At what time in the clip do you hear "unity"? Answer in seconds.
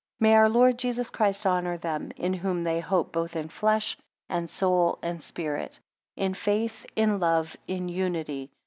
7.87-8.49